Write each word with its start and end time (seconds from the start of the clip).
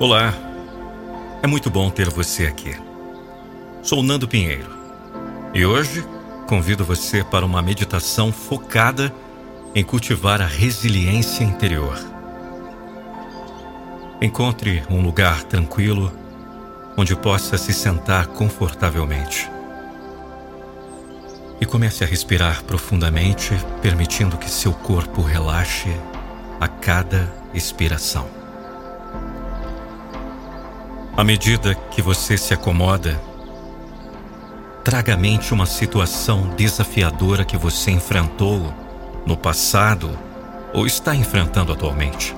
Olá, 0.00 0.32
é 1.42 1.46
muito 1.46 1.68
bom 1.68 1.90
ter 1.90 2.08
você 2.08 2.46
aqui. 2.46 2.74
Sou 3.82 4.02
Nando 4.02 4.26
Pinheiro 4.26 4.70
e 5.52 5.66
hoje 5.66 6.02
convido 6.48 6.86
você 6.86 7.22
para 7.22 7.44
uma 7.44 7.60
meditação 7.60 8.32
focada 8.32 9.12
em 9.74 9.84
cultivar 9.84 10.40
a 10.40 10.46
resiliência 10.46 11.44
interior. 11.44 11.98
Encontre 14.22 14.82
um 14.88 15.02
lugar 15.02 15.42
tranquilo 15.42 16.10
onde 16.96 17.14
possa 17.14 17.58
se 17.58 17.74
sentar 17.74 18.26
confortavelmente. 18.28 19.50
E 21.60 21.66
comece 21.66 22.04
a 22.04 22.06
respirar 22.06 22.64
profundamente, 22.64 23.52
permitindo 23.82 24.38
que 24.38 24.50
seu 24.50 24.72
corpo 24.72 25.20
relaxe 25.20 25.90
a 26.58 26.66
cada 26.66 27.30
expiração. 27.52 28.39
À 31.16 31.24
medida 31.24 31.74
que 31.74 32.00
você 32.00 32.38
se 32.38 32.54
acomoda, 32.54 33.20
traga 34.84 35.14
à 35.14 35.16
mente 35.16 35.52
uma 35.52 35.66
situação 35.66 36.54
desafiadora 36.56 37.44
que 37.44 37.56
você 37.56 37.90
enfrentou 37.90 38.72
no 39.26 39.36
passado 39.36 40.18
ou 40.72 40.86
está 40.86 41.14
enfrentando 41.14 41.72
atualmente. 41.72 42.34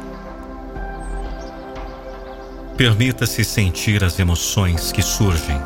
Permita-se 2.77 3.45
sentir 3.45 4.03
as 4.03 4.19
emoções 4.19 4.91
que 4.91 5.03
surgem, 5.03 5.61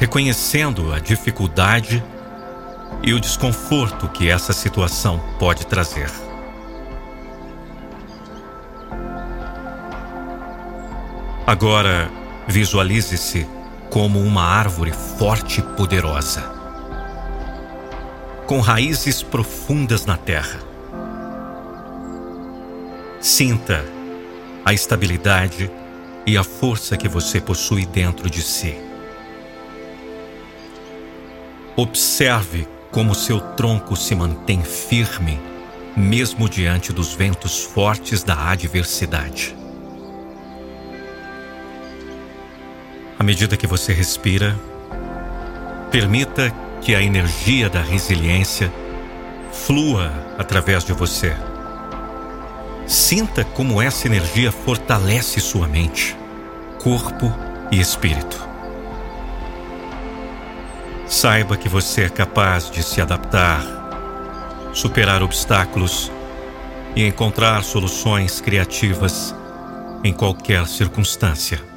reconhecendo 0.00 0.92
a 0.92 0.98
dificuldade 0.98 2.02
e 3.02 3.12
o 3.12 3.20
desconforto 3.20 4.08
que 4.08 4.28
essa 4.28 4.52
situação 4.52 5.20
pode 5.38 5.66
trazer. 5.66 6.27
Agora, 11.48 12.10
visualize-se 12.46 13.48
como 13.88 14.20
uma 14.20 14.42
árvore 14.42 14.92
forte 14.92 15.60
e 15.60 15.62
poderosa, 15.62 16.42
com 18.46 18.60
raízes 18.60 19.22
profundas 19.22 20.04
na 20.04 20.18
terra. 20.18 20.60
Sinta 23.18 23.82
a 24.62 24.74
estabilidade 24.74 25.70
e 26.26 26.36
a 26.36 26.44
força 26.44 26.98
que 26.98 27.08
você 27.08 27.40
possui 27.40 27.86
dentro 27.86 28.28
de 28.28 28.42
si. 28.42 28.76
Observe 31.74 32.68
como 32.90 33.14
seu 33.14 33.40
tronco 33.40 33.96
se 33.96 34.14
mantém 34.14 34.62
firme, 34.62 35.40
mesmo 35.96 36.46
diante 36.46 36.92
dos 36.92 37.14
ventos 37.14 37.64
fortes 37.64 38.22
da 38.22 38.50
adversidade. 38.50 39.56
À 43.18 43.24
medida 43.24 43.56
que 43.56 43.66
você 43.66 43.92
respira, 43.92 44.56
permita 45.90 46.54
que 46.80 46.94
a 46.94 47.02
energia 47.02 47.68
da 47.68 47.80
resiliência 47.80 48.72
flua 49.52 50.12
através 50.38 50.84
de 50.84 50.92
você. 50.92 51.34
Sinta 52.86 53.44
como 53.44 53.82
essa 53.82 54.06
energia 54.06 54.52
fortalece 54.52 55.40
sua 55.40 55.66
mente, 55.66 56.16
corpo 56.80 57.32
e 57.72 57.80
espírito. 57.80 58.48
Saiba 61.08 61.56
que 61.56 61.68
você 61.68 62.02
é 62.02 62.08
capaz 62.08 62.70
de 62.70 62.82
se 62.84 63.00
adaptar, 63.00 63.62
superar 64.72 65.22
obstáculos 65.24 66.12
e 66.94 67.04
encontrar 67.04 67.64
soluções 67.64 68.40
criativas 68.40 69.34
em 70.04 70.12
qualquer 70.12 70.66
circunstância. 70.66 71.67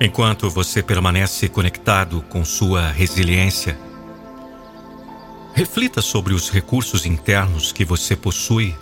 Enquanto 0.00 0.50
você 0.50 0.82
permanece 0.82 1.48
conectado 1.48 2.22
com 2.28 2.44
sua 2.44 2.88
resiliência, 2.88 3.78
reflita 5.54 6.02
sobre 6.02 6.34
os 6.34 6.50
recursos 6.50 7.06
internos 7.06 7.70
que 7.70 7.84
você 7.84 8.16
possui 8.16 8.76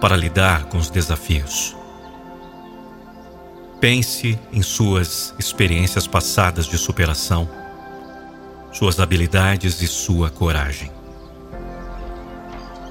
para 0.00 0.16
lidar 0.16 0.66
com 0.66 0.78
os 0.78 0.90
desafios. 0.90 1.76
Pense 3.80 4.38
em 4.52 4.62
suas 4.62 5.34
experiências 5.38 6.06
passadas 6.06 6.66
de 6.66 6.78
superação, 6.78 7.48
suas 8.72 9.00
habilidades 9.00 9.82
e 9.82 9.88
sua 9.88 10.30
coragem. 10.30 10.92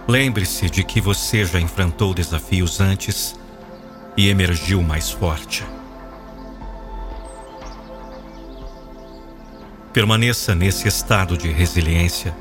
Lembre-se 0.06 0.70
de 0.70 0.84
que 0.84 1.00
você 1.00 1.46
já 1.46 1.60
enfrentou 1.60 2.14
desafios 2.14 2.82
antes 2.82 3.36
e 4.18 4.28
emergiu 4.30 4.82
mais 4.82 5.10
forte. 5.10 5.66
Permaneça 9.98 10.54
nesse 10.54 10.88
estado 10.88 11.36
de 11.36 11.50
resiliência 11.50 12.32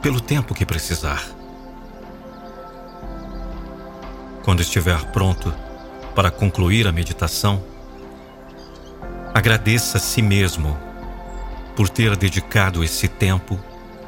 pelo 0.00 0.20
tempo 0.20 0.54
que 0.54 0.64
precisar. 0.64 1.26
Quando 4.44 4.62
estiver 4.62 5.04
pronto 5.06 5.52
para 6.14 6.30
concluir 6.30 6.86
a 6.86 6.92
meditação, 6.92 7.60
agradeça 9.34 9.98
a 9.98 10.00
si 10.00 10.22
mesmo 10.22 10.78
por 11.74 11.88
ter 11.88 12.16
dedicado 12.16 12.84
esse 12.84 13.08
tempo 13.08 13.58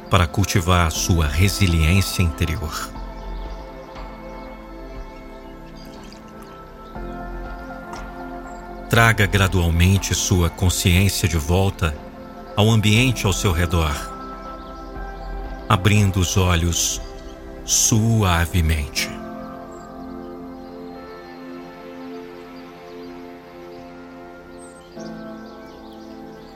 para 0.09 0.25
cultivar 0.25 0.89
sua 0.89 1.27
resiliência 1.27 2.23
interior. 2.23 2.89
Traga 8.89 9.25
gradualmente 9.25 10.15
sua 10.15 10.49
consciência 10.49 11.27
de 11.27 11.35
volta 11.35 11.93
ao 12.55 12.69
ambiente 12.69 13.25
ao 13.25 13.33
seu 13.33 13.51
redor, 13.51 13.95
abrindo 15.67 16.19
os 16.19 16.37
olhos 16.37 17.01
suavemente. 17.65 19.09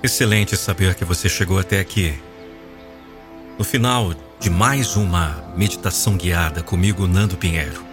Excelente 0.04 0.56
saber 0.56 0.94
que 0.94 1.04
você 1.04 1.28
chegou 1.28 1.58
até 1.58 1.80
aqui. 1.80 2.14
No 3.58 3.64
final 3.64 4.14
de 4.40 4.50
mais 4.52 4.96
uma 4.96 5.52
meditação 5.56 6.16
guiada 6.16 6.62
comigo, 6.62 7.08
Nando 7.08 7.36
Pinheiro. 7.36 7.84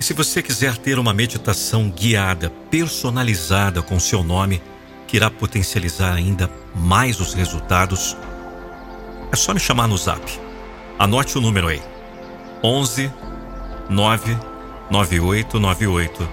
E 0.00 0.04
se 0.04 0.14
você 0.14 0.40
quiser 0.42 0.78
ter 0.78 0.98
uma 0.98 1.12
meditação 1.12 1.90
guiada, 1.90 2.50
personalizada 2.70 3.82
com 3.82 4.00
seu 4.00 4.22
nome, 4.22 4.62
que 5.08 5.16
irá 5.16 5.28
potencializar 5.30 6.14
ainda 6.14 6.48
mais 6.74 7.18
os 7.18 7.32
resultados, 7.34 8.16
é 9.32 9.36
só 9.36 9.54
me 9.54 9.58
chamar 9.58 9.88
no 9.88 9.96
zap. 9.96 10.20
Anote 10.98 11.38
o 11.38 11.40
número 11.40 11.68
aí: 11.68 11.80
11 12.62 13.10
9 13.88 14.36
9898 14.90 16.28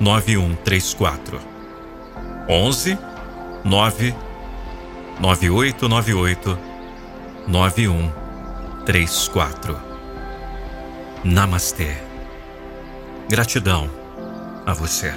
9134. 0.00 1.40
11 2.48 2.98
9 3.64 4.14
9898 5.20 6.58
9134. 7.46 9.80
Namastê. 11.24 11.96
Gratidão 13.28 13.88
a 14.66 14.74
você. 14.74 15.14